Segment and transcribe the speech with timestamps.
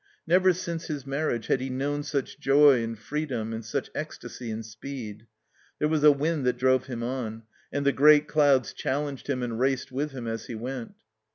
[0.25, 4.63] Never since his marriage had he known such joy in freedom and such ecstasy in
[4.63, 5.27] speed.
[5.77, 9.59] There was a wind that drove him on, and the great clouds challenged him and
[9.59, 10.95] raced with him as he went.